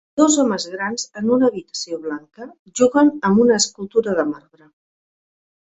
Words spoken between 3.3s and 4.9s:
amb una escultura de marbre.